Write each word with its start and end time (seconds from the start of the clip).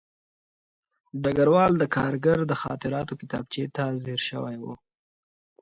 ډګروال 1.23 1.73
د 1.77 1.83
کارګر 1.95 2.39
د 2.47 2.53
خاطراتو 2.61 3.13
کتابچې 3.21 3.63
ته 3.75 3.83
ځیر 4.03 4.21
شوی 4.29 4.55
و 4.63 4.65